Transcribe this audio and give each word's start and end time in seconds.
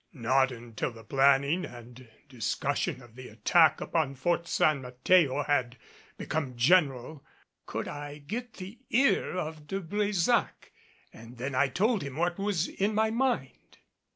Not 0.13 0.51
until 0.51 0.89
the 0.91 1.03
planning 1.03 1.63
and 1.63 2.09
discussion 2.27 3.03
of 3.03 3.13
the 3.13 3.27
attack 3.27 3.79
upon 3.79 4.15
Fort 4.15 4.47
San 4.47 4.81
Mateo 4.81 5.43
had 5.43 5.77
become 6.17 6.55
general 6.57 7.23
could 7.67 7.87
I 7.87 8.17
get 8.17 8.53
the 8.53 8.79
ear 8.89 9.37
of 9.37 9.67
De 9.67 9.79
Brésac 9.79 10.71
and 11.13 11.37
then 11.37 11.53
I 11.53 11.67
told 11.67 12.01
him 12.01 12.15
what 12.15 12.39
was 12.39 12.67
in 12.67 12.95
my 12.95 13.11
mind. 13.11 13.77